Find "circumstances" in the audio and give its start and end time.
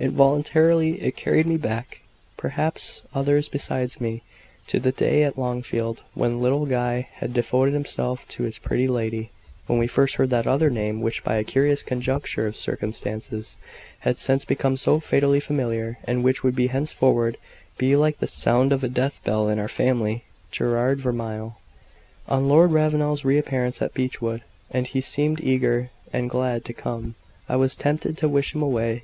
12.56-13.56